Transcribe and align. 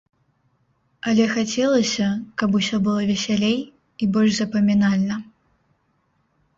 Але 1.11 1.27
хацелася, 1.33 2.07
каб 2.43 2.49
усё 2.61 2.81
было 2.89 3.01
весялей 3.13 3.57
і 4.01 4.11
больш 4.17 4.31
запамінальна. 4.43 5.15